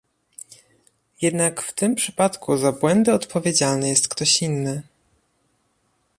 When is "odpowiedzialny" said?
3.13-3.89